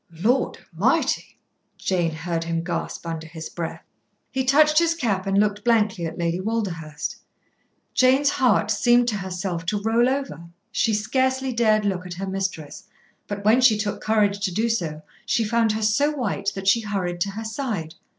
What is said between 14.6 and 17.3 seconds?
so, she found her so white that she hurried to